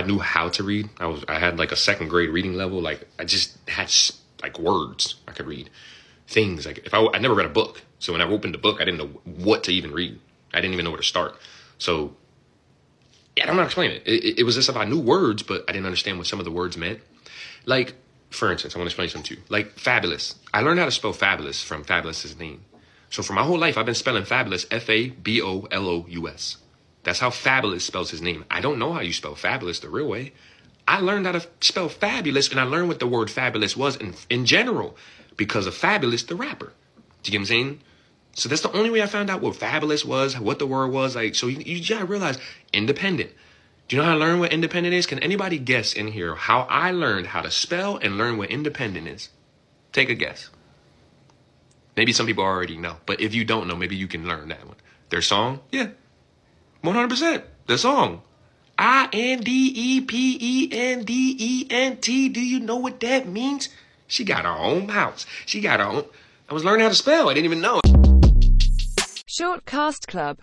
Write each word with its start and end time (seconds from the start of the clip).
I 0.00 0.06
knew 0.06 0.18
how 0.18 0.48
to 0.48 0.62
read. 0.62 0.88
I 0.98 1.06
was 1.06 1.24
I 1.28 1.38
had 1.38 1.58
like 1.58 1.72
a 1.72 1.76
second 1.76 2.08
grade 2.08 2.30
reading 2.30 2.54
level. 2.54 2.80
Like 2.80 3.06
I 3.18 3.24
just 3.24 3.56
had 3.68 3.92
like 4.42 4.58
words 4.58 5.16
I 5.28 5.32
could 5.32 5.46
read, 5.46 5.68
things 6.26 6.64
like 6.66 6.78
if 6.78 6.94
I 6.94 7.06
I 7.12 7.18
never 7.18 7.34
read 7.34 7.46
a 7.46 7.50
book. 7.50 7.82
So 7.98 8.12
when 8.12 8.22
I 8.22 8.24
opened 8.24 8.54
the 8.54 8.58
book, 8.58 8.80
I 8.80 8.84
didn't 8.84 8.98
know 8.98 9.20
what 9.24 9.64
to 9.64 9.72
even 9.72 9.92
read. 9.92 10.18
I 10.54 10.60
didn't 10.60 10.72
even 10.72 10.84
know 10.84 10.90
where 10.90 11.00
to 11.00 11.06
start. 11.06 11.36
So 11.78 12.16
yeah, 13.36 13.44
I 13.44 13.46
don't 13.46 13.56
know 13.56 13.62
how 13.62 13.66
to 13.66 13.72
explain 13.72 13.90
it. 13.90 14.02
It, 14.06 14.38
it 14.40 14.42
was 14.44 14.56
as 14.56 14.68
if 14.68 14.76
I 14.76 14.84
knew 14.86 14.98
words, 14.98 15.42
but 15.42 15.64
I 15.68 15.72
didn't 15.72 15.86
understand 15.86 16.16
what 16.18 16.26
some 16.26 16.38
of 16.38 16.46
the 16.46 16.50
words 16.50 16.76
meant. 16.78 17.00
Like 17.66 17.94
for 18.30 18.50
instance, 18.50 18.74
I 18.74 18.78
want 18.78 18.88
to 18.88 18.92
explain 18.92 19.08
something 19.10 19.36
to 19.36 19.40
you. 19.40 19.46
Like 19.50 19.78
fabulous. 19.78 20.36
I 20.54 20.62
learned 20.62 20.78
how 20.78 20.86
to 20.86 20.90
spell 20.90 21.12
fabulous 21.12 21.62
from 21.62 21.84
Fabolous's 21.84 22.38
name. 22.38 22.64
So 23.10 23.22
for 23.22 23.34
my 23.34 23.42
whole 23.42 23.58
life, 23.58 23.76
I've 23.76 23.86
been 23.86 23.94
spelling 23.94 24.24
fabulous 24.24 24.66
F 24.70 24.88
A 24.88 25.10
B 25.10 25.42
O 25.42 25.66
L 25.70 25.88
O 25.88 26.06
U 26.08 26.28
S. 26.28 26.56
That's 27.02 27.20
how 27.20 27.30
Fabolous 27.30 27.82
spells 27.82 28.10
his 28.10 28.20
name. 28.20 28.44
I 28.50 28.60
don't 28.60 28.78
know 28.78 28.92
how 28.92 29.00
you 29.00 29.12
spell 29.12 29.34
fabulous 29.34 29.80
the 29.80 29.88
real 29.88 30.06
way. 30.06 30.32
I 30.86 31.00
learned 31.00 31.26
how 31.26 31.32
to 31.32 31.46
spell 31.60 31.88
fabulous, 31.88 32.48
and 32.50 32.60
I 32.60 32.64
learned 32.64 32.88
what 32.88 32.98
the 32.98 33.06
word 33.06 33.30
fabulous 33.30 33.76
was 33.76 33.96
in, 33.96 34.14
in 34.28 34.44
general 34.44 34.96
because 35.36 35.66
of 35.66 35.74
Fabolous 35.74 36.26
the 36.26 36.34
rapper. 36.34 36.72
Do 37.22 37.30
you 37.30 37.32
get 37.32 37.38
what 37.38 37.42
I'm 37.42 37.46
saying? 37.46 37.80
So 38.34 38.48
that's 38.48 38.62
the 38.62 38.72
only 38.72 38.90
way 38.90 39.02
I 39.02 39.06
found 39.06 39.30
out 39.30 39.40
what 39.40 39.56
fabulous 39.56 40.04
was, 40.04 40.38
what 40.38 40.58
the 40.58 40.66
word 40.66 40.88
was. 40.88 41.16
Like, 41.16 41.34
so 41.34 41.46
you, 41.46 41.58
you 41.58 41.86
gotta 41.86 42.04
realize 42.04 42.38
independent. 42.72 43.30
Do 43.88 43.96
you 43.96 44.02
know 44.02 44.06
how 44.06 44.14
I 44.14 44.18
learned 44.18 44.40
what 44.40 44.52
independent 44.52 44.94
is? 44.94 45.06
Can 45.06 45.18
anybody 45.18 45.58
guess 45.58 45.92
in 45.92 46.08
here 46.08 46.34
how 46.34 46.60
I 46.62 46.92
learned 46.92 47.28
how 47.28 47.40
to 47.40 47.50
spell 47.50 47.96
and 47.96 48.16
learn 48.16 48.38
what 48.38 48.50
independent 48.50 49.08
is? 49.08 49.30
Take 49.92 50.08
a 50.08 50.14
guess. 50.14 50.50
Maybe 51.96 52.12
some 52.12 52.26
people 52.26 52.44
already 52.44 52.76
know, 52.76 52.96
but 53.04 53.20
if 53.20 53.34
you 53.34 53.44
don't 53.44 53.66
know, 53.66 53.76
maybe 53.76 53.96
you 53.96 54.06
can 54.06 54.26
learn 54.26 54.48
that 54.48 54.66
one. 54.66 54.76
Their 55.10 55.22
song? 55.22 55.60
Yeah. 55.72 55.88
100%. 56.82 57.42
The 57.66 57.78
song. 57.78 58.22
I 58.78 59.08
N 59.12 59.40
D 59.40 59.72
E 59.74 60.00
P 60.00 60.38
E 60.40 60.68
N 60.72 61.04
D 61.04 61.36
E 61.38 61.66
N 61.70 61.98
T. 61.98 62.28
Do 62.30 62.40
you 62.40 62.60
know 62.60 62.76
what 62.76 63.00
that 63.00 63.28
means? 63.28 63.68
She 64.06 64.24
got 64.24 64.44
her 64.44 64.50
own 64.50 64.88
house. 64.88 65.26
She 65.44 65.60
got 65.60 65.80
her 65.80 65.86
own. 65.86 66.04
I 66.48 66.54
was 66.54 66.64
learning 66.64 66.82
how 66.82 66.88
to 66.88 66.94
spell. 66.94 67.28
I 67.28 67.34
didn't 67.34 67.44
even 67.44 67.60
know. 67.60 67.80
Short 69.26 69.64
Cast 69.66 70.08
Club 70.08 70.38